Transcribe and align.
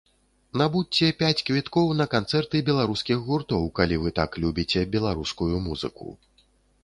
Набудзьце 0.59 1.09
пяць 1.19 1.43
квіткоў 1.49 1.91
на 1.99 2.05
канцэрты 2.13 2.61
беларускіх 2.69 3.17
гуртоў, 3.27 3.69
калі 3.79 3.95
вы 4.05 4.09
так 4.21 4.31
любіце 4.45 4.81
беларускую 4.95 5.53
музыку. 5.69 6.07